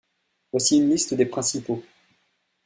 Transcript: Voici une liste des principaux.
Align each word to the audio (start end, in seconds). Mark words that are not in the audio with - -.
Voici 0.51 0.77
une 0.79 0.89
liste 0.89 1.13
des 1.13 1.27
principaux. 1.27 1.83